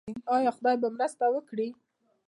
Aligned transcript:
آیا 0.35 0.51
خدای 0.57 0.75
به 0.81 0.87
مرسته 0.95 1.25
وکړي؟ 1.31 1.67